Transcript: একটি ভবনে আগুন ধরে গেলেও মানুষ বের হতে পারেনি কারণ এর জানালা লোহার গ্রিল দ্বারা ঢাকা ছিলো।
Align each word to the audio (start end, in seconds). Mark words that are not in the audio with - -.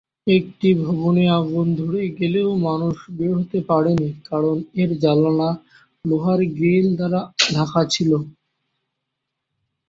একটি 0.31 0.69
ভবনে 0.83 1.23
আগুন 1.39 1.67
ধরে 1.81 2.01
গেলেও 2.19 2.49
মানুষ 2.67 2.95
বের 3.17 3.31
হতে 3.37 3.59
পারেনি 3.69 4.09
কারণ 4.29 4.57
এর 4.81 4.89
জানালা 5.03 5.49
লোহার 6.05 6.41
গ্রিল 6.55 6.87
দ্বারা 6.97 7.21
ঢাকা 7.49 7.81
ছিলো। 7.93 8.17